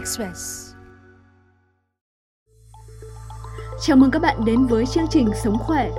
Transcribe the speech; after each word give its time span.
Express. 0.00 0.72
Chào 3.80 3.96
mừng 3.96 4.10
các 4.10 4.22
bạn 4.22 4.44
đến 4.44 4.66
với 4.66 4.86
chương 4.86 5.06
trình 5.10 5.28
Sống 5.44 5.58
khỏe. 5.58 5.90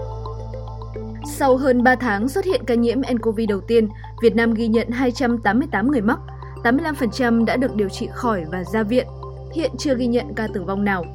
Sau 1.36 1.58
hơn 1.58 1.84
3 1.84 1.96
tháng 1.96 2.30
xuất 2.30 2.46
hiện 2.46 2.62
ca 2.68 2.76
nhiễm 2.76 3.02
nCoV 3.14 3.40
đầu 3.50 3.62
tiên, 3.62 3.90
Việt 4.22 4.36
Nam 4.36 4.54
ghi 4.54 4.68
nhận 4.68 4.90
288 4.90 5.92
người 5.92 6.02
mắc, 6.02 6.20
85% 6.64 7.46
đã 7.46 7.58
được 7.58 7.76
điều 7.76 7.90
trị 7.90 8.08
khỏi 8.14 8.44
và 8.52 8.64
ra 8.64 8.84
viện. 8.84 9.08
Hiện 9.54 9.72
chưa 9.78 9.96
ghi 9.96 10.08
nhận 10.08 10.26
ca 10.36 10.48
tử 10.54 10.64
vong 10.64 10.84
nào. 10.84 11.06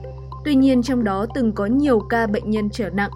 Tuy 0.45 0.55
nhiên 0.55 0.83
trong 0.83 1.05
đó 1.05 1.27
từng 1.35 1.53
có 1.53 1.67
nhiều 1.67 2.01
ca 2.01 2.27
bệnh 2.27 2.51
nhân 2.51 2.71
trở 2.71 2.91
nặng. 2.91 3.11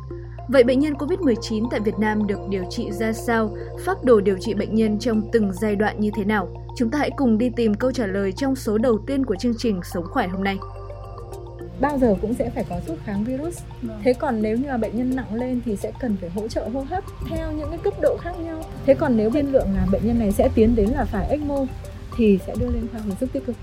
Vậy 0.53 0.65
bệnh 0.65 0.81
nhân 0.81 0.95
COVID-19 0.95 1.69
tại 1.71 1.81
Việt 1.81 1.99
Nam 1.99 2.27
được 2.27 2.39
điều 2.49 2.65
trị 2.71 2.93
ra 2.93 3.13
sao? 3.13 3.57
Phác 3.85 4.05
đồ 4.05 4.21
điều 4.21 4.37
trị 4.41 4.55
bệnh 4.55 4.75
nhân 4.75 4.99
trong 4.99 5.31
từng 5.33 5.53
giai 5.53 5.77
đoạn 5.77 6.01
như 6.01 6.11
thế 6.17 6.25
nào? 6.25 6.49
Chúng 6.77 6.91
ta 6.91 6.99
hãy 6.99 7.11
cùng 7.17 7.39
đi 7.39 7.51
tìm 7.57 7.75
câu 7.75 7.93
trả 7.93 8.07
lời 8.07 8.33
trong 8.33 8.57
số 8.57 8.79
đầu 8.79 8.99
tiên 9.07 9.25
của 9.25 9.37
chương 9.37 9.55
trình 9.59 9.81
Sống 9.85 10.05
khỏe 10.07 10.27
hôm 10.27 10.45
nay 10.45 10.59
bao 11.81 11.99
giờ 11.99 12.15
cũng 12.23 12.35
sẽ 12.35 12.51
phải 12.51 12.65
có 12.69 12.81
thuốc 12.87 12.99
kháng 13.05 13.25
virus. 13.25 13.59
Vâng. 13.83 14.01
Thế 14.05 14.13
còn 14.13 14.43
nếu 14.43 14.57
như 14.57 14.69
là 14.69 14.77
bệnh 14.77 14.97
nhân 14.97 15.17
nặng 15.17 15.35
lên 15.35 15.61
thì 15.65 15.77
sẽ 15.77 15.93
cần 16.01 16.17
phải 16.21 16.31
hỗ 16.31 16.49
trợ 16.49 16.69
hô 16.69 16.81
hấp 16.81 17.05
theo 17.29 17.53
những 17.53 17.69
cái 17.71 17.79
cấp 17.79 17.95
độ 18.03 18.17
khác 18.21 18.33
nhau. 18.45 18.63
Thế 18.87 18.95
còn 18.95 19.17
nếu 19.17 19.31
tiên 19.31 19.53
lượng 19.53 19.69
là 19.75 19.87
bệnh 19.93 20.07
nhân 20.07 20.19
này 20.19 20.33
sẽ 20.33 20.49
tiến 20.55 20.77
đến 20.77 20.91
là 20.91 21.05
phải 21.05 21.29
ECMO 21.29 21.67
thì 22.17 22.39
sẽ 22.47 22.55
đưa 22.61 22.67
lên 22.67 22.87
khoa 22.93 23.01
hồi 23.01 23.17
sức 23.21 23.33
tích 23.33 23.47
cực. 23.47 23.57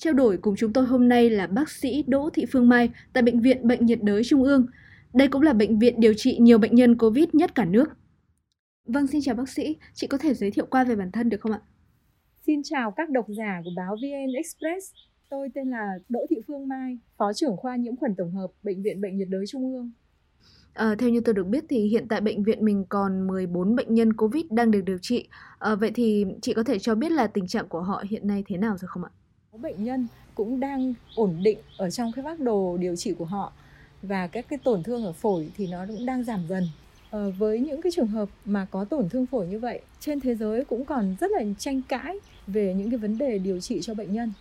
Trao 0.00 0.12
đổi 0.12 0.36
cùng 0.36 0.56
chúng 0.56 0.72
tôi 0.72 0.86
hôm 0.86 1.08
nay 1.08 1.30
là 1.30 1.46
bác 1.46 1.70
sĩ 1.70 2.04
Đỗ 2.06 2.30
Thị 2.30 2.46
Phương 2.52 2.68
Mai 2.68 2.90
tại 3.12 3.22
Bệnh 3.22 3.40
viện 3.40 3.66
Bệnh 3.66 3.86
nhiệt 3.86 4.02
đới 4.02 4.24
Trung 4.24 4.42
ương. 4.42 4.66
Đây 5.14 5.28
cũng 5.28 5.42
là 5.42 5.52
bệnh 5.52 5.78
viện 5.78 6.00
điều 6.00 6.14
trị 6.14 6.38
nhiều 6.40 6.58
bệnh 6.58 6.74
nhân 6.74 6.98
COVID 6.98 7.24
nhất 7.32 7.54
cả 7.54 7.64
nước. 7.64 7.84
Vâng, 8.86 9.06
xin 9.06 9.20
chào 9.24 9.34
bác 9.34 9.48
sĩ. 9.48 9.76
Chị 9.94 10.06
có 10.06 10.18
thể 10.18 10.34
giới 10.34 10.50
thiệu 10.50 10.66
qua 10.70 10.84
về 10.84 10.96
bản 10.96 11.10
thân 11.12 11.28
được 11.28 11.40
không 11.40 11.52
ạ? 11.52 11.60
Xin 12.46 12.62
chào 12.64 12.90
các 12.90 13.10
độc 13.10 13.26
giả 13.28 13.60
của 13.64 13.70
báo 13.76 13.96
VN 13.96 14.32
Express. 14.36 14.92
Tôi 15.28 15.48
tên 15.54 15.70
là 15.70 15.88
Đỗ 16.08 16.20
Thị 16.30 16.36
Phương 16.46 16.68
Mai, 16.68 16.98
Phó 17.16 17.32
trưởng 17.32 17.56
khoa 17.56 17.76
nhiễm 17.76 17.96
khuẩn 17.96 18.14
tổng 18.18 18.32
hợp 18.32 18.50
Bệnh 18.62 18.82
viện 18.82 19.00
Bệnh 19.00 19.16
nhiệt 19.16 19.28
đới 19.30 19.44
Trung 19.48 19.74
ương. 19.74 19.90
À, 20.74 20.94
theo 20.98 21.10
như 21.10 21.20
tôi 21.20 21.34
được 21.34 21.46
biết 21.46 21.64
thì 21.68 21.86
hiện 21.86 22.08
tại 22.08 22.20
bệnh 22.20 22.42
viện 22.42 22.64
mình 22.64 22.84
còn 22.88 23.26
14 23.26 23.76
bệnh 23.76 23.94
nhân 23.94 24.12
COVID 24.12 24.44
đang 24.50 24.70
được 24.70 24.80
điều 24.80 24.98
trị. 25.02 25.28
À, 25.58 25.74
vậy 25.74 25.90
thì 25.94 26.24
chị 26.42 26.54
có 26.54 26.62
thể 26.62 26.78
cho 26.78 26.94
biết 26.94 27.12
là 27.12 27.26
tình 27.26 27.46
trạng 27.46 27.68
của 27.68 27.80
họ 27.80 28.04
hiện 28.10 28.26
nay 28.26 28.44
thế 28.46 28.56
nào 28.56 28.76
rồi 28.78 28.88
không 28.88 29.04
ạ? 29.04 29.10
Bệnh 29.62 29.84
nhân 29.84 30.06
cũng 30.34 30.60
đang 30.60 30.94
ổn 31.14 31.36
định 31.42 31.58
ở 31.76 31.90
trong 31.90 32.12
cái 32.12 32.24
phác 32.24 32.40
đồ 32.40 32.76
điều 32.76 32.96
trị 32.96 33.12
của 33.18 33.24
họ 33.24 33.52
và 34.02 34.26
các 34.26 34.48
cái 34.48 34.58
tổn 34.58 34.82
thương 34.82 35.04
ở 35.04 35.12
phổi 35.12 35.50
thì 35.56 35.66
nó 35.66 35.86
cũng 35.88 36.06
đang 36.06 36.24
giảm 36.24 36.46
dần 36.48 36.68
Ờ, 37.10 37.30
với 37.30 37.60
những 37.60 37.82
cái 37.82 37.92
trường 37.92 38.06
hợp 38.06 38.28
mà 38.44 38.66
có 38.70 38.84
tổn 38.84 39.08
thương 39.08 39.26
phổi 39.26 39.46
như 39.46 39.58
vậy 39.58 39.80
trên 40.00 40.20
thế 40.20 40.34
giới 40.34 40.64
cũng 40.64 40.84
còn 40.84 41.16
rất 41.20 41.30
là 41.30 41.42
tranh 41.58 41.82
cãi 41.88 42.16
về 42.46 42.74
những 42.74 42.90
cái 42.90 42.98
vấn 42.98 43.18
đề 43.18 43.38
điều 43.38 43.60
trị 43.60 43.78
cho 43.82 43.94
bệnh 43.94 44.12
nhân 44.12 44.32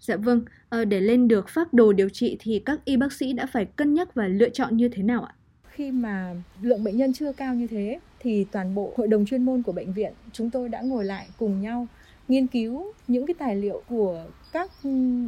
Dạ 0.00 0.16
vâng, 0.16 0.42
à, 0.68 0.84
để 0.84 1.00
lên 1.00 1.28
được 1.28 1.48
phác 1.48 1.72
đồ 1.72 1.92
điều 1.92 2.08
trị 2.08 2.36
thì 2.40 2.62
các 2.64 2.84
y 2.84 2.96
bác 2.96 3.12
sĩ 3.12 3.32
đã 3.32 3.46
phải 3.52 3.64
cân 3.64 3.94
nhắc 3.94 4.14
và 4.14 4.28
lựa 4.28 4.48
chọn 4.48 4.76
như 4.76 4.88
thế 4.88 5.02
nào 5.02 5.22
ạ? 5.22 5.34
Khi 5.68 5.90
mà 5.90 6.34
lượng 6.62 6.84
bệnh 6.84 6.96
nhân 6.96 7.12
chưa 7.12 7.32
cao 7.32 7.54
như 7.54 7.66
thế 7.66 7.98
thì 8.20 8.46
toàn 8.52 8.74
bộ 8.74 8.92
hội 8.96 9.08
đồng 9.08 9.26
chuyên 9.26 9.44
môn 9.44 9.62
của 9.62 9.72
bệnh 9.72 9.92
viện 9.92 10.12
chúng 10.32 10.50
tôi 10.50 10.68
đã 10.68 10.80
ngồi 10.80 11.04
lại 11.04 11.26
cùng 11.38 11.60
nhau 11.60 11.86
nghiên 12.28 12.46
cứu 12.46 12.92
những 13.08 13.26
cái 13.26 13.34
tài 13.38 13.56
liệu 13.56 13.82
của 13.88 14.24
các 14.52 14.70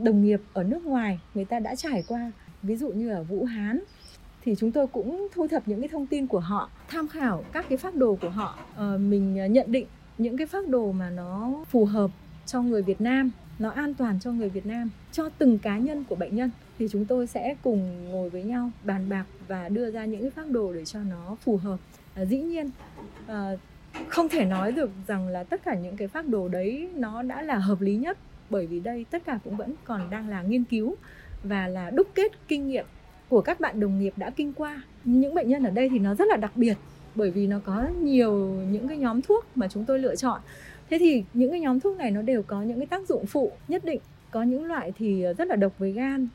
đồng 0.03 0.25
nghiệp 0.25 0.41
ở 0.53 0.63
nước 0.63 0.85
ngoài 0.85 1.21
người 1.35 1.45
ta 1.45 1.59
đã 1.59 1.75
trải 1.75 2.05
qua. 2.09 2.33
Ví 2.63 2.77
dụ 2.77 2.89
như 2.89 3.11
ở 3.11 3.23
Vũ 3.23 3.45
Hán 3.45 3.81
thì 4.45 4.55
chúng 4.59 4.73
tôi 4.73 4.87
cũng 4.87 5.29
thu 5.35 5.49
thập 5.49 5.69
những 5.69 5.81
cái 5.81 5.89
thông 5.89 6.07
tin 6.07 6.27
của 6.27 6.41
họ 6.41 6.71
tham 6.89 7.09
khảo 7.09 7.45
các 7.53 7.67
cái 7.69 7.79
phác 7.79 7.95
đồ 7.95 8.19
của 8.21 8.29
họ. 8.29 8.59
À, 8.77 8.97
mình 8.97 9.39
ờ, 9.39 9.47
nhận 9.47 9.73
định 9.73 9.87
những 10.19 10.37
cái 10.37 10.47
phác 10.47 10.69
đồ 10.69 10.93
mà 10.93 11.11
nó 11.11 11.65
phù 11.71 11.85
hợp 11.85 12.11
cho 12.47 12.63
người 12.63 12.83
Việt 12.83 13.01
Nam 13.01 13.31
nó 13.59 13.71
an 13.71 13.95
toàn 13.95 14.21
cho 14.21 14.33
người 14.33 14.49
Việt 14.49 14.67
Nam 14.67 14.91
cho 15.13 15.29
từng 15.39 15.59
cá 15.59 15.79
nhân 15.79 16.05
của 16.05 16.15
bệnh 16.15 16.37
nhân 16.37 16.51
thì 16.79 16.89
chúng 16.91 17.05
tôi 17.05 17.27
sẽ 17.27 17.57
cùng 17.63 18.11
ngồi 18.11 18.31
với 18.31 18.43
nhau 18.43 18.71
bàn 18.85 19.09
bạc 19.09 19.25
và 19.49 19.69
đưa 19.69 19.91
ra 19.91 20.05
những 20.05 20.21
cái 20.21 20.31
phác 20.31 20.51
đồ 20.51 20.73
để 20.73 20.85
cho 20.85 21.01
nó 21.01 21.37
phù 21.41 21.57
hợp. 21.57 21.77
À, 22.15 22.25
dĩ 22.25 22.39
nhiên 22.39 22.71
à, 23.27 23.51
không 24.09 24.29
thể 24.29 24.45
nói 24.45 24.73
được 24.73 24.91
rằng 25.07 25.29
là 25.29 25.45
tất 25.45 25.65
cả 25.65 25.75
những 25.75 25.97
cái 25.97 26.09
phác 26.09 26.29
đồ 26.29 26.49
đấy 26.49 26.89
nó 26.95 27.23
đã 27.23 27.43
là 27.43 27.59
hợp 27.59 27.81
lý 27.81 27.97
nhất, 27.97 28.19
bởi 28.51 28.67
vì 28.67 28.81
đây 28.81 29.07
tất 29.11 29.23
cả 29.25 29.39
cũng 29.45 29.57
vẫn 29.57 29.75
còn 29.85 30.11
đang 30.11 30.29
là 30.29 30.43
nghiên 30.43 30.65
cứu 30.65 30.97
và 31.45 31.69
là 31.69 31.91
đúc 31.91 32.09
kết 32.15 32.33
kinh 32.49 32.69
nghiệm 32.69 32.87
của 33.29 33.41
các 33.41 33.61
bạn 33.61 33.81
đồng 33.81 33.99
nghiệp 33.99 34.13
đã 34.17 34.31
kinh 34.31 34.53
qua. 34.53 34.83
Những 35.05 35.35
bệnh 35.35 35.49
nhân 35.49 35.65
ở 35.65 35.71
đây 35.71 35.89
thì 35.89 35.99
nó 35.99 36.15
rất 36.15 36.29
là 36.29 36.37
đặc 36.37 36.53
biệt, 36.55 36.77
bởi 37.15 37.31
vì 37.31 37.47
nó 37.47 37.61
có 37.65 37.89
nhiều 38.01 38.33
những 38.71 38.89
cái 38.89 38.97
nhóm 38.97 39.23
thuốc 39.23 39.47
mà 39.55 39.69
chúng 39.69 39.85
tôi 39.85 39.99
lựa 39.99 40.17
chọn. 40.17 40.41
Thế 40.91 40.99
thì 40.99 41.25
những 41.35 41.51
cái 41.51 41.61
nhóm 41.61 41.81
thuốc 41.81 41.97
này 41.97 42.11
nó 42.11 42.23
đều 42.23 42.43
có 42.43 42.63
những 42.63 42.79
cái 42.79 42.87
tác 42.87 43.09
dụng 43.09 43.27
phụ 43.27 43.53
nhất 43.69 43.85
định. 43.85 44.01
Có 44.31 44.43
những 44.43 44.65
loại 44.65 44.93
thì 44.99 45.25
rất 45.39 45.49
là 45.49 45.57
độc 45.57 45.79
với 45.79 45.93
gan, 45.93 46.29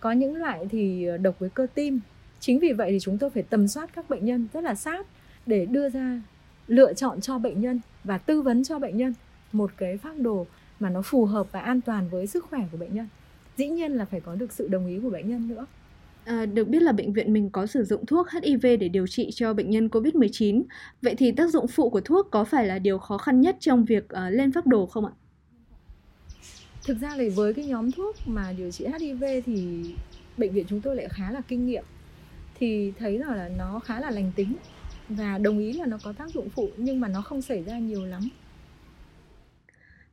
có 0.00 0.12
những 0.12 0.36
loại 0.36 0.66
thì 0.70 1.06
độc 1.22 1.38
với 1.38 1.50
cơ 1.50 1.66
tim. 1.74 2.00
Chính 2.40 2.58
vì 2.58 2.72
vậy 2.72 2.90
thì 2.90 2.98
chúng 3.00 3.18
tôi 3.18 3.30
phải 3.30 3.42
tầm 3.42 3.68
soát 3.68 3.90
các 3.94 4.10
bệnh 4.10 4.24
nhân 4.24 4.48
rất 4.52 4.64
là 4.64 4.74
sát 4.74 5.06
để 5.46 5.66
đưa 5.66 5.88
ra 5.88 6.20
lựa 6.68 6.94
chọn 6.94 7.20
cho 7.20 7.38
bệnh 7.38 7.60
nhân 7.60 7.80
và 8.04 8.18
tư 8.18 8.42
vấn 8.42 8.64
cho 8.64 8.78
bệnh 8.78 8.96
nhân 8.96 9.14
một 9.52 9.70
cái 9.76 9.96
phác 9.96 10.18
đồ 10.18 10.46
mà 10.80 10.90
nó 10.90 11.02
phù 11.02 11.24
hợp 11.24 11.52
và 11.52 11.60
an 11.60 11.80
toàn 11.80 12.08
với 12.08 12.26
sức 12.26 12.44
khỏe 12.50 12.60
của 12.72 12.78
bệnh 12.78 12.94
nhân 12.94 13.08
dĩ 13.56 13.68
nhiên 13.68 13.92
là 13.92 14.04
phải 14.04 14.20
có 14.20 14.34
được 14.34 14.52
sự 14.52 14.68
đồng 14.68 14.86
ý 14.86 15.00
của 15.02 15.10
bệnh 15.10 15.30
nhân 15.30 15.48
nữa 15.48 15.66
À, 16.28 16.46
được 16.46 16.68
biết 16.68 16.82
là 16.82 16.92
bệnh 16.92 17.12
viện 17.12 17.32
mình 17.32 17.50
có 17.50 17.66
sử 17.66 17.84
dụng 17.84 18.06
thuốc 18.06 18.26
HIV 18.30 18.66
để 18.80 18.88
điều 18.88 19.06
trị 19.06 19.30
cho 19.32 19.54
bệnh 19.54 19.70
nhân 19.70 19.88
COVID-19. 19.88 20.62
Vậy 21.02 21.14
thì 21.14 21.32
tác 21.32 21.50
dụng 21.50 21.66
phụ 21.68 21.90
của 21.90 22.00
thuốc 22.00 22.28
có 22.30 22.44
phải 22.44 22.66
là 22.66 22.78
điều 22.78 22.98
khó 22.98 23.18
khăn 23.18 23.40
nhất 23.40 23.56
trong 23.60 23.84
việc 23.84 24.04
uh, 24.04 24.18
lên 24.30 24.52
phác 24.52 24.66
đồ 24.66 24.86
không 24.86 25.06
ạ? 25.06 25.12
Thực 26.86 27.00
ra 27.00 27.10
thì 27.16 27.28
với 27.28 27.54
cái 27.54 27.64
nhóm 27.64 27.92
thuốc 27.92 28.16
mà 28.26 28.52
điều 28.58 28.70
trị 28.70 28.86
HIV 29.00 29.24
thì 29.46 29.84
bệnh 30.36 30.52
viện 30.52 30.64
chúng 30.68 30.80
tôi 30.80 30.96
lại 30.96 31.08
khá 31.08 31.30
là 31.30 31.40
kinh 31.48 31.66
nghiệm. 31.66 31.84
Thì 32.58 32.92
thấy 32.98 33.18
là 33.18 33.50
nó 33.58 33.78
khá 33.78 34.00
là 34.00 34.10
lành 34.10 34.32
tính 34.36 34.56
và 35.08 35.38
đồng 35.38 35.58
ý 35.58 35.72
là 35.72 35.86
nó 35.86 35.98
có 36.02 36.12
tác 36.12 36.30
dụng 36.30 36.48
phụ 36.48 36.68
nhưng 36.76 37.00
mà 37.00 37.08
nó 37.08 37.22
không 37.22 37.42
xảy 37.42 37.62
ra 37.62 37.78
nhiều 37.78 38.04
lắm 38.04 38.28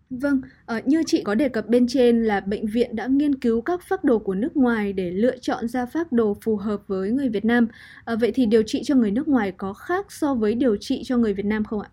Vâng, 0.10 0.42
uh, 0.78 0.88
như 0.88 1.04
chị 1.08 1.22
có 1.24 1.36
đề 1.36 1.50
cập 1.50 1.68
bên 1.68 1.88
trên 1.88 2.24
là 2.24 2.40
bệnh 2.40 2.68
viện 2.68 2.96
đã 2.96 3.08
nghiên 3.08 3.36
cứu 3.36 3.62
các 3.62 3.82
phác 3.84 4.04
đồ 4.04 4.20
của 4.20 4.36
nước 4.36 4.58
ngoài 4.58 4.94
để 4.94 5.12
lựa 5.12 5.38
chọn 5.38 5.68
ra 5.68 5.86
phác 5.86 6.12
đồ 6.12 6.38
phù 6.42 6.56
hợp 6.56 6.82
với 6.88 7.12
người 7.12 7.30
Việt 7.30 7.46
Nam. 7.46 7.68
Uh, 8.14 8.20
vậy 8.20 8.32
thì 8.32 8.46
điều 8.46 8.64
trị 8.64 8.82
cho 8.84 8.96
người 8.96 9.12
nước 9.12 9.28
ngoài 9.28 9.52
có 9.58 9.74
khác 9.74 10.12
so 10.12 10.34
với 10.34 10.56
điều 10.56 10.78
trị 10.78 11.04
cho 11.06 11.18
người 11.18 11.34
Việt 11.34 11.46
Nam 11.46 11.64
không 11.64 11.82
ạ? 11.82 11.90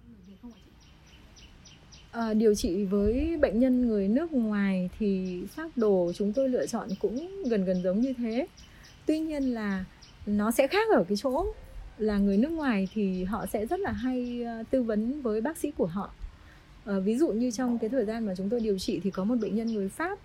À, 2.13 2.35
điều 2.35 2.55
trị 2.55 2.85
với 2.85 3.37
bệnh 3.41 3.61
nhân 3.61 3.89
người 3.89 4.09
nước 4.09 4.33
ngoài 4.33 4.91
thì 4.99 5.41
phác 5.49 5.77
đồ 5.77 6.13
chúng 6.15 6.33
tôi 6.33 6.49
lựa 6.49 6.67
chọn 6.67 6.89
cũng 7.01 7.45
gần 7.51 7.65
gần 7.65 7.83
giống 7.83 8.01
như 8.01 8.13
thế. 8.19 8.47
Tuy 9.07 9.19
nhiên 9.21 9.43
là 9.43 9.85
nó 10.27 10.51
sẽ 10.51 10.67
khác 10.67 10.89
ở 10.97 11.05
cái 11.09 11.17
chỗ 11.17 11.47
là 11.99 12.19
người 12.19 12.37
nước 12.37 12.53
ngoài 12.53 12.89
thì 12.95 13.25
họ 13.25 13.47
sẽ 13.47 13.67
rất 13.67 13.81
là 13.81 13.93
hay 13.93 14.43
ờ, 14.43 14.63
tư 14.71 14.83
vấn 14.83 15.23
với 15.23 15.41
bác 15.41 15.57
sĩ 15.57 15.71
của 15.71 15.87
họ. 15.87 16.11
À, 16.85 16.99
ví 16.99 17.17
dụ 17.17 17.29
như 17.29 17.51
trong 17.51 17.79
cái 17.79 17.91
thời 17.91 18.05
gian 18.05 18.27
mà 18.27 18.35
chúng 18.35 18.49
tôi 18.49 18.61
điều 18.61 18.79
trị 18.79 19.01
thì 19.05 19.11
có 19.11 19.25
một 19.25 19.35
bệnh 19.41 19.57
nhân 19.57 19.67
người 19.67 19.89
pháp. 19.89 20.19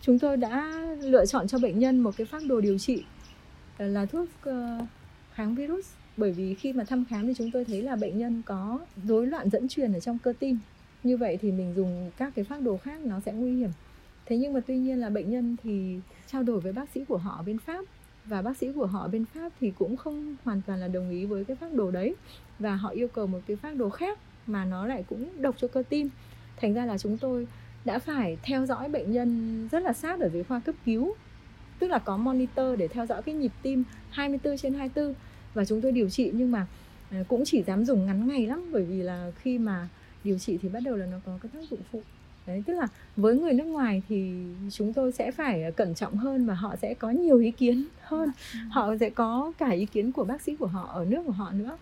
Chúng 0.00 0.18
tôi 0.18 0.36
đã 0.36 0.84
lựa 1.00 1.26
chọn 1.26 1.48
cho 1.48 1.58
bệnh 1.58 1.78
nhân 1.78 2.00
một 2.00 2.16
cái 2.16 2.26
phác 2.26 2.42
đồ 2.46 2.60
điều 2.60 2.78
trị 2.78 3.04
ờ, 3.78 3.86
là 3.86 4.06
thuốc 4.06 4.28
kháng 5.32 5.54
virus. 5.54 5.86
Bởi 6.16 6.32
vì 6.32 6.54
khi 6.54 6.72
mà 6.72 6.84
thăm 6.84 7.04
khám 7.10 7.26
thì 7.26 7.34
chúng 7.34 7.50
tôi 7.50 7.64
thấy 7.64 7.82
là 7.82 7.96
bệnh 7.96 8.18
nhân 8.18 8.42
có 8.46 8.80
rối 9.04 9.26
loạn 9.26 9.50
dẫn 9.50 9.68
truyền 9.68 9.92
ở 9.92 10.00
trong 10.00 10.18
cơ 10.18 10.32
tim. 10.38 10.58
Như 11.02 11.16
vậy 11.16 11.38
thì 11.42 11.52
mình 11.52 11.74
dùng 11.76 12.10
các 12.16 12.32
cái 12.36 12.44
phác 12.44 12.62
đồ 12.62 12.76
khác 12.76 13.00
nó 13.04 13.20
sẽ 13.20 13.32
nguy 13.32 13.56
hiểm. 13.56 13.70
Thế 14.26 14.36
nhưng 14.36 14.52
mà 14.52 14.60
tuy 14.66 14.78
nhiên 14.78 15.00
là 15.00 15.10
bệnh 15.10 15.30
nhân 15.30 15.56
thì 15.62 16.00
trao 16.26 16.42
đổi 16.42 16.60
với 16.60 16.72
bác 16.72 16.90
sĩ 16.94 17.04
của 17.04 17.16
họ 17.16 17.36
ở 17.36 17.42
bên 17.42 17.58
pháp 17.58 17.84
và 18.28 18.42
bác 18.42 18.56
sĩ 18.56 18.72
của 18.72 18.86
họ 18.86 19.08
bên 19.08 19.24
pháp 19.34 19.52
thì 19.60 19.72
cũng 19.78 19.96
không 19.96 20.36
hoàn 20.44 20.62
toàn 20.66 20.80
là 20.80 20.88
đồng 20.88 21.10
ý 21.10 21.24
với 21.24 21.44
cái 21.44 21.56
phác 21.56 21.72
đồ 21.72 21.90
đấy. 21.90 22.14
Và 22.58 22.76
họ 22.76 22.88
yêu 22.88 23.08
cầu 23.08 23.26
một 23.26 23.40
cái 23.46 23.56
phác 23.56 23.76
đồ 23.76 23.90
khác 23.90 24.18
mà 24.46 24.64
nó 24.64 24.86
lại 24.86 25.04
cũng 25.08 25.28
độc 25.42 25.54
cho 25.58 25.68
cơ 25.68 25.82
tim. 25.88 26.08
Thành 26.56 26.74
ra 26.74 26.84
là 26.84 26.98
chúng 26.98 27.18
tôi 27.18 27.46
đã 27.84 27.98
phải 27.98 28.38
theo 28.42 28.66
dõi 28.66 28.88
bệnh 28.88 29.12
nhân 29.12 29.68
rất 29.72 29.82
là 29.82 29.92
sát 29.92 30.20
ở 30.20 30.28
dưới 30.28 30.44
khoa 30.44 30.60
cấp 30.60 30.74
cứu. 30.84 31.14
Tức 31.78 31.88
là 31.88 31.98
có 31.98 32.16
monitor 32.16 32.78
để 32.78 32.88
theo 32.88 33.06
dõi 33.06 33.22
cái 33.22 33.34
nhịp 33.34 33.52
tim 33.62 33.84
24 34.10 34.56
trên 34.56 34.74
24 34.74 35.14
và 35.54 35.64
chúng 35.64 35.80
tôi 35.80 35.92
điều 35.92 36.10
trị 36.10 36.30
nhưng 36.34 36.50
mà 36.50 36.66
à, 37.10 37.24
cũng 37.28 37.42
chỉ 37.44 37.62
dám 37.62 37.84
dùng 37.84 38.06
ngắn 38.06 38.28
ngày 38.28 38.46
lắm. 38.46 38.70
Bởi 38.72 38.84
vì 38.84 39.02
là 39.02 39.32
khi 39.38 39.58
mà 39.58 39.88
điều 40.24 40.38
trị 40.38 40.58
thì 40.62 40.68
bắt 40.68 40.82
đầu 40.84 40.96
là 40.96 41.06
nó 41.06 41.18
có 41.26 41.38
cái 41.42 41.50
tác 41.54 41.70
dụng 41.70 41.80
phụ 41.92 42.02
đấy 42.48 42.62
tức 42.66 42.74
là 42.74 42.88
với 43.16 43.38
người 43.38 43.52
nước 43.52 43.64
ngoài 43.64 44.02
thì 44.08 44.32
chúng 44.70 44.92
tôi 44.92 45.12
sẽ 45.12 45.30
phải 45.30 45.72
cẩn 45.76 45.94
trọng 45.94 46.16
hơn 46.16 46.46
và 46.46 46.54
họ 46.54 46.76
sẽ 46.82 46.94
có 46.94 47.10
nhiều 47.10 47.38
ý 47.38 47.50
kiến 47.50 47.84
hơn. 48.00 48.30
Họ 48.70 48.94
sẽ 49.00 49.10
có 49.10 49.52
cả 49.58 49.70
ý 49.70 49.86
kiến 49.86 50.12
của 50.12 50.24
bác 50.24 50.42
sĩ 50.42 50.56
của 50.56 50.66
họ 50.66 50.90
ở 50.92 51.04
nước 51.04 51.22
của 51.26 51.32
họ 51.32 51.52
nữa 51.52 51.76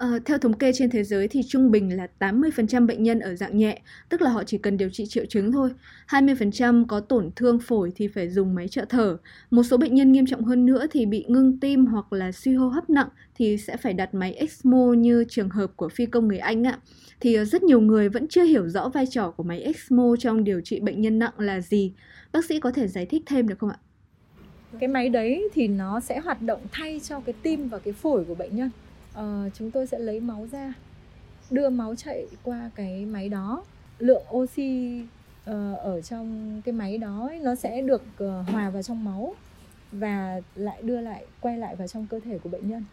À, 0.00 0.18
theo 0.24 0.38
thống 0.38 0.52
kê 0.52 0.72
trên 0.72 0.90
thế 0.90 1.04
giới 1.04 1.28
thì 1.28 1.42
trung 1.48 1.70
bình 1.70 1.96
là 1.96 2.06
80% 2.18 2.86
bệnh 2.86 3.02
nhân 3.02 3.20
ở 3.20 3.34
dạng 3.34 3.56
nhẹ, 3.56 3.80
tức 4.08 4.22
là 4.22 4.30
họ 4.30 4.44
chỉ 4.44 4.58
cần 4.58 4.76
điều 4.76 4.90
trị 4.90 5.06
triệu 5.06 5.24
chứng 5.24 5.52
thôi. 5.52 5.70
20% 6.08 6.86
có 6.86 7.00
tổn 7.00 7.30
thương 7.36 7.58
phổi 7.58 7.92
thì 7.96 8.08
phải 8.08 8.28
dùng 8.28 8.54
máy 8.54 8.68
trợ 8.68 8.84
thở. 8.88 9.16
Một 9.50 9.62
số 9.62 9.76
bệnh 9.76 9.94
nhân 9.94 10.12
nghiêm 10.12 10.26
trọng 10.26 10.44
hơn 10.44 10.66
nữa 10.66 10.86
thì 10.90 11.06
bị 11.06 11.24
ngưng 11.28 11.60
tim 11.60 11.86
hoặc 11.86 12.12
là 12.12 12.32
suy 12.32 12.54
hô 12.54 12.68
hấp 12.68 12.90
nặng 12.90 13.08
thì 13.34 13.56
sẽ 13.56 13.76
phải 13.76 13.92
đặt 13.92 14.14
máy 14.14 14.34
ECMO 14.34 14.92
như 14.92 15.24
trường 15.28 15.48
hợp 15.48 15.70
của 15.76 15.88
phi 15.88 16.06
công 16.06 16.28
người 16.28 16.38
Anh 16.38 16.66
ạ. 16.66 16.78
Thì 17.20 17.34
ờ, 17.34 17.44
rất 17.44 17.62
nhiều 17.62 17.80
người 17.80 18.08
vẫn 18.08 18.28
chưa 18.28 18.44
hiểu 18.44 18.68
rõ 18.68 18.88
vai 18.88 19.06
trò 19.06 19.30
của 19.30 19.42
máy 19.42 19.60
ECMO 19.60 20.16
trong 20.18 20.44
điều 20.44 20.60
trị 20.60 20.80
bệnh 20.80 21.00
nhân 21.00 21.18
nặng 21.18 21.34
là 21.36 21.60
gì. 21.60 21.92
Bác 22.32 22.44
sĩ 22.44 22.60
có 22.60 22.70
thể 22.70 22.88
giải 22.88 23.06
thích 23.06 23.22
thêm 23.26 23.48
được 23.48 23.58
không 23.58 23.70
ạ? 23.70 23.78
Cái 24.78 24.88
máy 24.88 25.08
đấy 25.08 25.48
thì 25.54 25.68
nó 25.68 26.00
sẽ 26.00 26.20
hoạt 26.20 26.42
động 26.42 26.60
thay 26.72 27.00
cho 27.08 27.20
cái 27.20 27.34
tim 27.42 27.68
và 27.68 27.78
cái 27.78 27.92
phổi 27.92 28.24
của 28.24 28.34
bệnh 28.34 28.56
nhân 28.56 28.70
uh, 29.18 29.52
chúng 29.54 29.70
tôi 29.70 29.86
sẽ 29.86 29.98
lấy 29.98 30.20
máu 30.20 30.46
ra 30.52 30.74
đưa 31.50 31.68
máu 31.68 31.94
chạy 31.94 32.26
qua 32.42 32.70
cái 32.74 33.06
máy 33.06 33.28
đó. 33.28 33.64
Lượng 33.98 34.22
oxy 34.34 35.00
uh, 35.50 35.78
ở 35.78 36.00
trong 36.00 36.60
cái 36.64 36.72
máy 36.72 36.98
đó 36.98 37.26
ấy, 37.28 37.38
nó 37.38 37.54
sẽ 37.54 37.82
được 37.82 38.02
uh, 38.24 38.48
hòa 38.48 38.70
vào 38.70 38.82
trong 38.82 39.04
máu 39.04 39.34
và 39.92 40.40
lại 40.54 40.82
đưa 40.82 41.00
lại 41.00 41.24
quay 41.40 41.58
lại 41.58 41.76
vào 41.76 41.88
trong 41.88 42.06
cơ 42.06 42.20
thể 42.20 42.38
của 42.38 42.48
bệnh 42.48 42.68
nhân. 42.68 42.84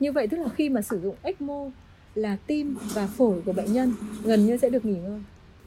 Như 0.00 0.12
vậy 0.12 0.26
tức 0.26 0.36
là 0.36 0.48
khi 0.48 0.68
mà 0.68 0.82
sử 0.82 1.00
dụng 1.00 1.16
ECMO 1.22 1.70
là 2.14 2.36
tim 2.46 2.76
và 2.94 3.06
phổi 3.06 3.42
của 3.42 3.52
bệnh 3.52 3.72
nhân 3.72 3.94
gần 4.22 4.46
như 4.46 4.56
sẽ 4.56 4.68
được 4.68 4.84
nghỉ 4.84 4.98
ngơi. 4.98 5.20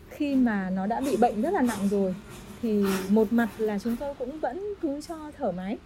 Khi 0.09 0.35
mà 0.35 0.69
nó 0.69 0.85
đã 0.85 1.01
bị 1.01 1.17
bệnh 1.17 1.41
rất 1.41 1.53
là 1.53 1.61
nặng 1.61 1.88
rồi 1.91 2.15
thì 2.61 2.83
một 3.09 3.33
mặt 3.33 3.50
là 3.57 3.79
chúng 3.79 3.95
tôi 3.95 4.13
cũng 4.13 4.39
vẫn 4.39 4.63
cứ 4.81 5.01
cho 5.01 5.31
thở 5.38 5.51
máy 5.51 5.77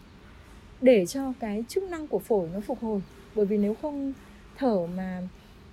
để 0.82 1.06
cho 1.06 1.34
cái 1.40 1.64
chức 1.68 1.84
năng 1.84 2.08
của 2.08 2.20
phổi 2.20 2.50
nó 2.54 2.60
phục 2.60 2.80
hồi 2.82 3.02
bởi 3.36 3.46
vì 3.46 3.58
nếu 3.58 3.76
không 3.82 4.14
thở 4.58 4.88
mà 4.98 5.22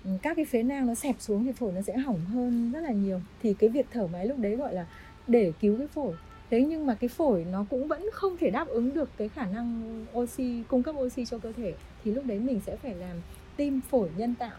ừ, 0.05 0.11
các 0.23 0.37
cái 0.37 0.45
phế 0.45 0.63
nang 0.63 0.87
nó 0.87 0.95
xẹp 0.95 1.17
xuống 1.19 1.45
thì 1.45 1.53
phổi 1.53 1.73
nó 1.73 1.83
sẽ 1.83 1.97
hỏng 1.97 2.25
hơn 2.25 2.73
rất 2.73 2.81
là 2.81 2.93
nhiều. 2.93 3.21
Thì 3.43 3.55
cái 3.55 3.71
việc 3.71 3.87
thở 3.93 4.07
máy 4.07 4.27
lúc 4.27 4.39
đấy 4.39 4.57
gọi 4.57 4.75
là 4.75 4.87
để 5.27 5.53
cứu 5.61 5.79
cái 5.79 5.87
phổi. 5.87 6.15
Thế 6.51 6.63
nhưng 6.63 6.87
mà 6.87 6.95
cái 6.95 7.09
phổi 7.09 7.47
nó 7.53 7.67
cũng 7.71 7.89
vẫn 7.89 8.07
không 8.13 8.37
thể 8.37 8.51
đáp 8.51 8.69
ứng 8.69 8.95
được 8.95 9.11
cái 9.17 9.29
khả 9.29 9.47
năng 9.47 9.83
oxy, 10.17 10.63
cung 10.69 10.83
cấp 10.83 10.95
oxy 10.99 11.25
cho 11.25 11.39
cơ 11.39 11.53
thể. 11.53 11.75
Thì 12.05 12.11
lúc 12.11 12.27
đấy 12.27 12.39
mình 12.39 12.61
sẽ 12.67 12.77
phải 12.77 12.95
làm 12.95 13.17
tim 13.57 13.81
phổi 13.91 14.09
nhân 14.17 14.35
tạo. 14.39 14.57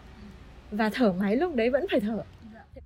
Và 0.70 0.90
thở 0.90 1.12
máy 1.12 1.36
lúc 1.36 1.54
đấy 1.54 1.70
vẫn 1.70 1.86
phải 1.90 2.00
thở. 2.00 2.22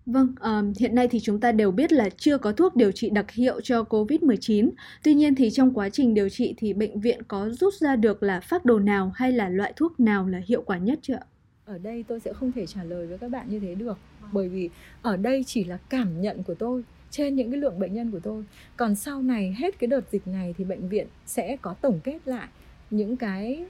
Vâng, 0.07 0.35
um, 0.41 0.73
hiện 0.79 0.95
nay 0.95 1.09
thì 1.09 1.21
chúng 1.21 1.41
ta 1.41 1.53
đều 1.53 1.71
biết 1.71 1.93
là 1.93 2.09
chưa 2.17 2.39
có 2.39 2.53
thuốc 2.53 2.77
điều 2.77 2.93
trị 2.93 3.11
đặc 3.11 3.31
hiệu 3.31 3.61
cho 3.61 3.83
COVID-19. 3.83 4.71
Tuy 5.03 5.15
nhiên 5.15 5.35
thì 5.35 5.51
trong 5.51 5.75
quá 5.75 5.89
trình 5.89 6.15
điều 6.15 6.29
trị 6.29 6.55
thì 6.57 6.73
bệnh 6.73 7.01
viện 7.01 7.23
có 7.29 7.49
rút 7.51 7.75
ra 7.75 7.97
được 7.97 8.23
là 8.23 8.41
phác 8.41 8.65
đồ 8.65 8.79
nào 8.79 9.13
hay 9.15 9.33
là 9.33 9.49
loại 9.49 9.73
thuốc 9.77 10.01
nào 10.01 10.29
là 10.29 10.41
hiệu 10.47 10.63
quả 10.63 10.79
nhất 10.79 10.99
chưa 11.03 11.15
ạ? 11.15 11.27
Ở 11.65 11.79
đây 11.79 12.05
tôi 12.09 12.21
sẽ 12.21 12.33
không 12.33 12.53
thể 12.53 12.67
trả 12.67 12.85
lời 12.85 13.07
với 13.07 13.19
các 13.19 13.31
bạn 13.31 13.47
như 13.49 13.61
thế 13.61 13.75
được 13.75 13.99
bởi 14.33 14.49
vì 14.49 14.71
ở 15.03 15.17
đây 15.17 15.45
chỉ 15.47 15.65
là 15.65 15.79
cảm 15.89 16.21
nhận 16.21 16.43
của 16.43 16.55
tôi 16.55 16.85
trên 17.11 17.37
những 17.37 17.51
cái 17.51 17.61
lượng 17.61 17.79
bệnh 17.79 17.95
nhân 17.95 18.11
của 18.11 18.21
tôi. 18.21 18.45
Còn 18.77 18.95
sau 18.95 19.23
này 19.23 19.55
hết 19.59 19.79
cái 19.79 19.89
đợt 19.89 20.11
dịch 20.11 20.27
này 20.27 20.55
thì 20.59 20.65
bệnh 20.65 20.89
viện 20.89 21.07
sẽ 21.27 21.57
có 21.63 21.75
tổng 21.75 22.01
kết 22.05 22.19
lại 22.25 22.49
những 22.91 23.17
cái 23.17 23.65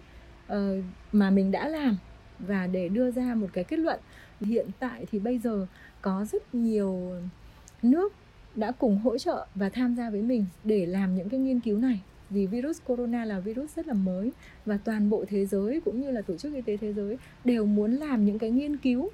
uh, 0.52 0.56
mà 1.12 1.30
mình 1.30 1.50
đã 1.50 1.68
làm 1.68 1.96
và 2.38 2.66
để 2.66 2.88
đưa 2.88 3.10
ra 3.10 3.34
một 3.34 3.48
cái 3.52 3.64
kết 3.64 3.76
luận. 3.76 4.00
Hiện 4.40 4.66
tại 4.78 5.06
thì 5.10 5.18
bây 5.18 5.38
giờ 5.38 5.66
có 6.06 6.24
rất 6.32 6.54
nhiều 6.54 7.12
nước 7.82 8.12
đã 8.54 8.72
cùng 8.72 8.98
hỗ 8.98 9.18
trợ 9.18 9.46
và 9.54 9.68
tham 9.68 9.94
gia 9.96 10.10
với 10.10 10.22
mình 10.22 10.46
để 10.64 10.86
làm 10.86 11.16
những 11.16 11.28
cái 11.28 11.40
nghiên 11.40 11.60
cứu 11.60 11.78
này 11.78 12.00
vì 12.30 12.46
virus 12.46 12.78
corona 12.84 13.24
là 13.24 13.40
virus 13.40 13.76
rất 13.76 13.86
là 13.86 13.94
mới 13.94 14.32
và 14.66 14.78
toàn 14.84 15.10
bộ 15.10 15.24
thế 15.28 15.46
giới 15.46 15.80
cũng 15.84 16.00
như 16.00 16.10
là 16.10 16.22
tổ 16.22 16.36
chức 16.36 16.54
y 16.54 16.60
tế 16.60 16.76
thế 16.76 16.92
giới 16.92 17.18
đều 17.44 17.66
muốn 17.66 17.92
làm 17.92 18.24
những 18.24 18.38
cái 18.38 18.50
nghiên 18.50 18.76
cứu, 18.76 19.10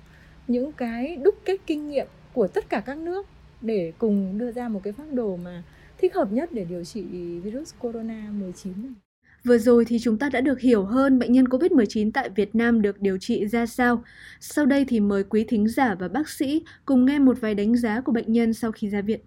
những 0.49 0.73
cái 0.73 1.17
đúc 1.17 1.35
kết 1.45 1.61
kinh 1.67 1.89
nghiệm 1.89 2.07
của 2.33 2.49
tất 2.49 2.69
cả 2.69 2.83
các 2.87 2.99
nước 2.99 3.27
để 3.61 3.93
cùng 3.99 4.39
đưa 4.39 4.53
ra 4.53 4.69
một 4.69 4.81
cái 4.83 4.93
phác 4.93 5.13
đồ 5.13 5.37
mà 5.37 5.63
thích 5.99 6.15
hợp 6.15 6.33
nhất 6.33 6.51
để 6.53 6.65
điều 6.65 6.85
trị 6.85 7.03
virus 7.41 7.75
corona 7.81 8.31
19 8.31 8.73
này. 8.77 9.12
Vừa 9.45 9.59
rồi 9.59 9.85
thì 9.85 9.99
chúng 9.99 10.19
ta 10.19 10.29
đã 10.29 10.41
được 10.41 10.61
hiểu 10.61 10.85
hơn 10.85 11.19
bệnh 11.19 11.33
nhân 11.33 11.45
COVID-19 11.45 12.11
tại 12.15 12.29
Việt 12.29 12.55
Nam 12.55 12.83
được 12.83 13.01
điều 13.01 13.19
trị 13.19 13.47
ra 13.47 13.67
sao. 13.67 14.05
Sau 14.41 14.67
đây 14.67 14.85
thì 14.89 15.01
mời 15.01 15.25
quý 15.25 15.45
thính 15.49 15.69
giả 15.69 15.95
và 15.99 16.09
bác 16.09 16.29
sĩ 16.29 16.65
cùng 16.85 17.07
nghe 17.07 17.19
một 17.19 17.41
vài 17.41 17.55
đánh 17.55 17.77
giá 17.77 18.01
của 18.01 18.13
bệnh 18.13 18.33
nhân 18.33 18.55
sau 18.55 18.73
khi 18.73 18.89
ra 18.89 19.01
viện. 19.01 19.21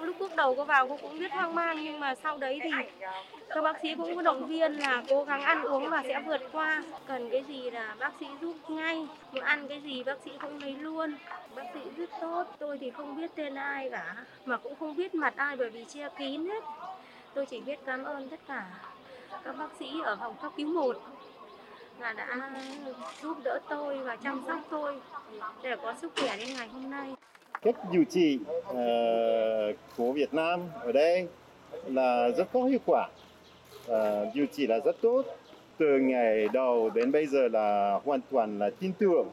Lúc 0.00 0.16
bước 0.20 0.36
đầu 0.36 0.54
có 0.54 0.64
vào 0.64 0.88
cô 0.88 0.98
cũng 1.02 1.18
biết 1.18 1.30
hoang 1.32 1.54
mang, 1.54 1.84
nhưng 1.84 2.00
mà 2.00 2.14
sau 2.22 2.38
đấy 2.38 2.60
thì 2.62 2.70
các 3.48 3.62
bác 3.62 3.76
sĩ 3.82 3.88
cũng 3.96 4.16
có 4.16 4.22
động 4.22 4.48
viên 4.48 4.72
là 4.72 5.02
cố 5.08 5.24
gắng 5.24 5.42
ăn 5.42 5.62
uống 5.62 5.90
và 5.90 6.02
sẽ 6.08 6.22
vượt 6.26 6.40
qua. 6.52 6.82
Cần 7.08 7.28
cái 7.30 7.44
gì 7.48 7.70
là 7.70 7.96
bác 8.00 8.12
sĩ 8.20 8.26
giúp 8.40 8.56
ngay. 8.68 9.06
Muốn 9.32 9.42
ăn 9.42 9.68
cái 9.68 9.80
gì 9.84 10.02
bác 10.02 10.16
sĩ 10.24 10.30
cũng 10.42 10.58
lấy 10.58 10.76
luôn. 10.80 11.14
Bác 11.56 11.64
sĩ 11.74 11.80
rất 11.96 12.10
tốt. 12.20 12.44
Tôi 12.58 12.78
thì 12.80 12.90
không 12.90 13.16
biết 13.16 13.30
tên 13.34 13.54
ai 13.54 13.90
cả, 13.90 14.16
mà 14.44 14.56
cũng 14.56 14.74
không 14.80 14.96
biết 14.96 15.14
mặt 15.14 15.36
ai 15.36 15.56
bởi 15.56 15.70
vì 15.70 15.84
che 15.94 16.08
kín 16.18 16.46
hết 16.46 16.64
tôi 17.34 17.46
chỉ 17.46 17.60
biết 17.60 17.78
cảm 17.86 18.04
ơn 18.04 18.28
tất 18.28 18.40
cả 18.48 18.66
các 19.44 19.56
bác 19.58 19.68
sĩ 19.78 19.86
ở 20.04 20.16
phòng 20.20 20.34
cấp 20.42 20.52
cứu 20.56 20.68
1 20.68 20.96
là 22.00 22.12
đã 22.12 22.50
giúp 23.22 23.36
đỡ 23.44 23.60
tôi 23.68 23.98
và 23.98 24.16
chăm 24.16 24.42
sóc 24.46 24.58
tôi 24.70 25.00
để 25.62 25.76
có 25.82 25.94
sức 26.00 26.12
khỏe 26.16 26.36
đến 26.38 26.48
ngày 26.56 26.68
hôm 26.68 26.90
nay. 26.90 27.14
Cách 27.62 27.76
điều 27.92 28.04
trị 28.10 28.38
uh, 28.70 28.76
của 29.96 30.12
Việt 30.12 30.34
Nam 30.34 30.60
ở 30.80 30.92
đây 30.92 31.28
là 31.86 32.30
rất 32.36 32.48
có 32.52 32.62
hiệu 32.62 32.78
quả. 32.86 33.08
Uh, 33.86 34.34
điều 34.34 34.46
trị 34.46 34.66
là 34.66 34.78
rất 34.84 34.96
tốt. 35.00 35.22
Từ 35.78 35.98
ngày 35.98 36.48
đầu 36.52 36.90
đến 36.90 37.12
bây 37.12 37.26
giờ 37.26 37.48
là 37.48 38.00
hoàn 38.04 38.20
toàn 38.30 38.58
là 38.58 38.70
tin 38.80 38.92
tưởng 38.98 39.28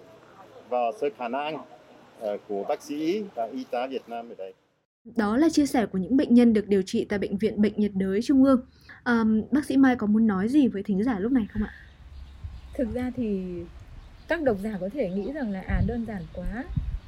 vào 0.69 0.91
sự 0.99 1.09
khả 1.17 1.27
năng 1.27 1.55
uh, 1.55 2.39
của 2.47 2.63
bác 2.67 2.81
sĩ 2.81 3.23
và 3.35 3.45
y 3.53 3.63
tá 3.71 3.87
Việt 3.87 4.03
Nam 4.07 4.29
ở 4.29 4.35
đây. 4.37 4.53
Đó 5.05 5.37
là 5.37 5.49
chia 5.49 5.65
sẻ 5.65 5.85
của 5.85 5.97
những 5.97 6.17
bệnh 6.17 6.33
nhân 6.33 6.53
được 6.53 6.67
điều 6.67 6.81
trị 6.81 7.05
tại 7.05 7.19
Bệnh 7.19 7.37
viện 7.37 7.61
Bệnh 7.61 7.73
nhiệt 7.77 7.91
đới 7.93 8.21
Trung 8.21 8.43
ương. 8.43 8.61
À, 9.03 9.23
bác 9.51 9.65
sĩ 9.65 9.77
Mai 9.77 9.95
có 9.95 10.07
muốn 10.07 10.27
nói 10.27 10.49
gì 10.49 10.67
với 10.67 10.83
thính 10.83 11.03
giả 11.03 11.19
lúc 11.19 11.31
này 11.31 11.47
không 11.53 11.63
ạ? 11.63 11.73
Thực 12.73 12.93
ra 12.93 13.11
thì 13.15 13.41
các 14.27 14.43
độc 14.43 14.57
giả 14.63 14.77
có 14.81 14.89
thể 14.93 15.09
nghĩ 15.09 15.31
rằng 15.31 15.51
là 15.51 15.63
à 15.67 15.81
đơn 15.87 16.05
giản 16.05 16.21
quá 16.33 16.63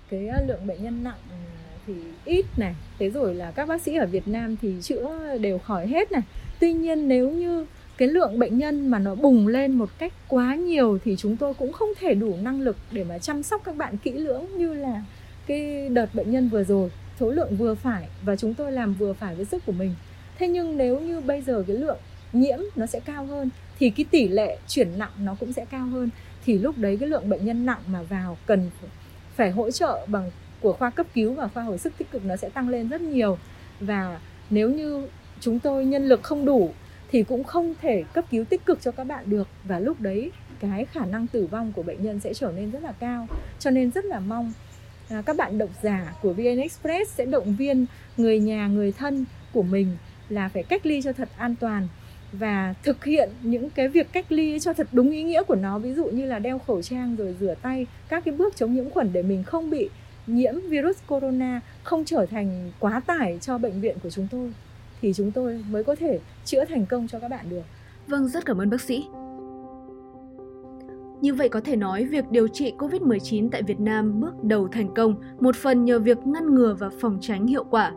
cái 0.10 0.28
à, 0.28 0.42
lượng 0.48 0.68
bệnh 0.68 0.84
nhân 0.84 1.04
nặng 1.04 1.18
à, 1.30 1.38
thì 1.88 1.94
ít 2.26 2.46
này 2.58 2.76
thế 3.00 3.10
rồi 3.10 3.36
là 3.36 3.52
các 3.52 3.68
bác 3.68 3.82
sĩ 3.82 3.96
ở 3.96 4.06
Việt 4.06 4.28
Nam 4.28 4.56
thì 4.62 4.76
chữa 4.82 5.38
đều 5.38 5.60
khỏi 5.60 5.88
hết 5.88 6.12
này 6.12 6.22
tuy 6.60 6.74
nhiên 6.74 7.08
nếu 7.08 7.32
như 7.32 7.66
cái 7.98 8.08
lượng 8.08 8.40
bệnh 8.40 8.58
nhân 8.58 8.88
mà 8.88 9.00
nó 9.00 9.16
bùng 9.16 9.48
lên 9.48 9.72
một 9.72 9.90
cách 9.98 10.14
quá 10.28 10.56
nhiều 10.56 11.00
thì 11.04 11.16
chúng 11.16 11.38
tôi 11.38 11.54
cũng 11.54 11.72
không 11.72 11.90
thể 12.00 12.14
đủ 12.14 12.36
năng 12.42 12.62
lực 12.62 12.78
để 12.92 13.04
mà 13.04 13.20
chăm 13.20 13.44
sóc 13.44 13.62
các 13.66 13.76
bạn 13.76 13.98
kỹ 13.98 14.12
lưỡng 14.12 14.46
như 14.58 14.74
là 14.74 15.04
cái 15.46 15.90
đợt 15.90 16.16
bệnh 16.16 16.32
nhân 16.32 16.50
vừa 16.50 16.64
rồi 16.64 16.90
số 17.20 17.30
lượng 17.30 17.56
vừa 17.58 17.76
phải 17.76 18.08
và 18.26 18.36
chúng 18.36 18.54
tôi 18.54 18.72
làm 18.72 18.94
vừa 18.94 19.14
phải 19.14 19.36
với 19.36 19.46
sức 19.46 19.66
của 19.66 19.72
mình. 19.72 19.96
Thế 20.38 20.48
nhưng 20.48 20.78
nếu 20.78 21.00
như 21.00 21.22
bây 21.22 21.42
giờ 21.42 21.64
cái 21.68 21.76
lượng 21.78 21.98
nhiễm 22.34 22.60
nó 22.76 22.86
sẽ 22.86 23.00
cao 23.00 23.26
hơn, 23.26 23.50
thì 23.80 23.90
cái 23.90 24.06
tỷ 24.12 24.28
lệ 24.28 24.58
chuyển 24.68 25.00
nặng 25.00 25.12
nó 25.20 25.36
cũng 25.40 25.54
sẽ 25.54 25.66
cao 25.66 25.88
hơn. 25.88 26.10
Thì 26.46 26.60
lúc 26.60 26.78
đấy 26.78 26.98
cái 27.00 27.10
lượng 27.10 27.30
bệnh 27.30 27.46
nhân 27.46 27.66
nặng 27.66 27.80
mà 27.88 28.02
vào 28.02 28.38
cần 28.46 28.72
phải 29.36 29.52
hỗ 29.52 29.72
trợ 29.72 30.06
bằng 30.08 30.32
của 30.62 30.74
khoa 30.74 30.90
cấp 30.90 31.08
cứu 31.14 31.34
và 31.34 31.48
khoa 31.48 31.64
hồi 31.64 31.78
sức 31.78 31.94
tích 31.98 32.12
cực 32.12 32.26
nó 32.26 32.36
sẽ 32.36 32.50
tăng 32.50 32.70
lên 32.70 32.90
rất 32.90 33.02
nhiều. 33.02 33.38
Và 33.80 34.20
nếu 34.50 34.70
như 34.70 35.08
chúng 35.40 35.60
tôi 35.60 35.86
nhân 35.86 36.08
lực 36.08 36.24
không 36.24 36.46
đủ 36.46 36.74
thì 37.12 37.24
cũng 37.24 37.44
không 37.44 37.74
thể 37.82 38.04
cấp 38.14 38.26
cứu 38.32 38.46
tích 38.46 38.66
cực 38.66 38.82
cho 38.82 38.92
các 38.92 39.04
bạn 39.04 39.24
được. 39.30 39.48
Và 39.64 39.80
lúc 39.80 40.02
đấy 40.02 40.32
cái 40.60 40.86
khả 40.86 41.06
năng 41.06 41.28
tử 41.28 41.48
vong 41.52 41.74
của 41.76 41.84
bệnh 41.84 42.04
nhân 42.04 42.20
sẽ 42.20 42.34
trở 42.34 42.52
nên 42.52 42.72
rất 42.72 42.84
là 42.84 42.92
cao. 42.92 43.28
Cho 43.60 43.70
nên 43.70 43.92
rất 43.92 44.06
là 44.06 44.20
mong 44.20 44.54
à, 45.10 45.22
các 45.26 45.38
bạn 45.38 45.58
độc 45.58 45.70
giả 45.82 46.14
của 46.22 46.34
VN 46.34 46.58
Express 46.58 47.12
sẽ 47.16 47.26
động 47.26 47.56
viên 47.56 47.86
người 48.18 48.40
nhà 48.40 48.68
người 48.68 48.92
thân 48.92 49.26
của 49.54 49.64
mình 49.64 49.98
là 50.30 50.50
phải 50.50 50.64
cách 50.64 50.86
ly 50.86 51.02
cho 51.02 51.14
thật 51.14 51.30
an 51.38 51.56
toàn 51.56 51.88
và 52.32 52.74
thực 52.84 53.04
hiện 53.04 53.30
những 53.42 53.70
cái 53.70 53.88
việc 53.88 54.14
cách 54.14 54.32
ly 54.32 54.60
cho 54.60 54.74
thật 54.74 54.88
đúng 54.92 55.12
ý 55.12 55.24
nghĩa 55.24 55.44
của 55.44 55.56
nó 55.56 55.80
ví 55.80 55.94
dụ 55.94 56.06
như 56.06 56.26
là 56.26 56.40
đeo 56.40 56.60
khẩu 56.60 56.82
trang 56.82 57.16
rồi 57.16 57.36
rửa 57.40 57.56
tay 57.62 57.88
các 58.10 58.26
cái 58.26 58.34
bước 58.34 58.56
chống 58.56 58.74
nhiễm 58.74 58.90
khuẩn 58.90 59.14
để 59.14 59.22
mình 59.22 59.44
không 59.44 59.70
bị 59.70 59.90
nhiễm 60.28 60.54
virus 60.70 60.98
corona 61.08 61.62
không 61.84 62.06
trở 62.06 62.26
thành 62.26 62.72
quá 62.80 63.02
tải 63.06 63.38
cho 63.42 63.58
bệnh 63.58 63.82
viện 63.82 63.98
của 64.04 64.10
chúng 64.10 64.28
tôi 64.32 64.54
thì 65.02 65.14
chúng 65.14 65.32
tôi 65.32 65.64
mới 65.70 65.84
có 65.84 65.96
thể 65.96 66.20
chữa 66.46 66.66
thành 66.66 66.86
công 66.86 67.08
cho 67.08 67.20
các 67.20 67.28
bạn 67.28 67.50
được. 67.50 67.64
Vâng, 68.08 68.28
rất 68.28 68.46
cảm 68.46 68.58
ơn 68.58 68.70
bác 68.70 68.82
sĩ. 68.82 69.04
Như 71.24 71.34
vậy 71.34 71.50
có 71.50 71.60
thể 71.60 71.76
nói 71.76 72.06
việc 72.06 72.32
điều 72.32 72.48
trị 72.48 72.74
COVID-19 72.78 73.50
tại 73.52 73.64
Việt 73.64 73.80
Nam 73.80 74.20
bước 74.20 74.44
đầu 74.44 74.68
thành 74.68 74.94
công 74.94 75.16
một 75.40 75.56
phần 75.56 75.86
nhờ 75.86 76.00
việc 76.00 76.28
ngăn 76.28 76.56
ngừa 76.56 76.76
và 76.80 76.90
phòng 77.02 77.18
tránh 77.22 77.48
hiệu 77.48 77.64
quả. 77.64 77.92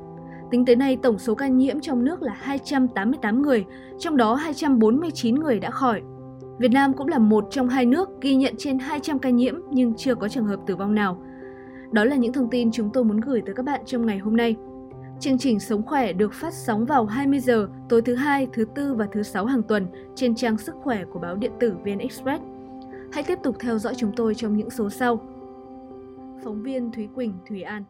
Tính 0.50 0.64
tới 0.64 0.76
nay, 0.76 0.98
tổng 1.02 1.18
số 1.18 1.34
ca 1.34 1.48
nhiễm 1.48 1.80
trong 1.80 2.04
nước 2.04 2.22
là 2.22 2.32
288 2.40 3.42
người, 3.42 3.64
trong 3.98 4.16
đó 4.16 4.34
249 4.34 5.34
người 5.34 5.60
đã 5.60 5.70
khỏi. 5.70 6.02
Việt 6.58 6.72
Nam 6.72 6.92
cũng 6.92 7.08
là 7.08 7.18
một 7.18 7.46
trong 7.50 7.68
hai 7.68 7.86
nước 7.86 8.08
ghi 8.20 8.34
nhận 8.34 8.54
trên 8.58 8.78
200 8.78 9.18
ca 9.18 9.30
nhiễm 9.30 9.54
nhưng 9.70 9.94
chưa 9.94 10.14
có 10.14 10.28
trường 10.28 10.46
hợp 10.46 10.60
tử 10.66 10.76
vong 10.76 10.94
nào. 10.94 11.22
Đó 11.92 12.04
là 12.04 12.16
những 12.16 12.32
thông 12.32 12.50
tin 12.50 12.70
chúng 12.72 12.90
tôi 12.92 13.04
muốn 13.04 13.20
gửi 13.20 13.42
tới 13.46 13.54
các 13.54 13.66
bạn 13.66 13.80
trong 13.86 14.06
ngày 14.06 14.18
hôm 14.18 14.36
nay. 14.36 14.56
Chương 15.20 15.38
trình 15.38 15.60
Sống 15.60 15.82
khỏe 15.82 16.12
được 16.12 16.32
phát 16.32 16.54
sóng 16.54 16.84
vào 16.84 17.06
20 17.06 17.40
giờ 17.40 17.68
tối 17.88 18.02
thứ 18.02 18.14
hai, 18.14 18.48
thứ 18.52 18.64
tư 18.74 18.94
và 18.94 19.06
thứ 19.12 19.22
sáu 19.22 19.46
hàng 19.46 19.62
tuần 19.62 19.86
trên 20.14 20.34
trang 20.34 20.58
sức 20.58 20.74
khỏe 20.82 21.04
của 21.12 21.18
báo 21.18 21.36
điện 21.36 21.52
tử 21.60 21.74
VN 21.84 21.98
Express. 21.98 22.42
Hãy 23.12 23.22
tiếp 23.22 23.38
tục 23.42 23.56
theo 23.60 23.78
dõi 23.78 23.94
chúng 23.94 24.12
tôi 24.16 24.34
trong 24.34 24.56
những 24.56 24.70
số 24.70 24.90
sau. 24.90 25.16
Phóng 26.44 26.62
viên 26.62 26.92
Thúy 26.92 27.08
Quỳnh, 27.14 27.32
Thúy 27.48 27.62
An 27.62 27.84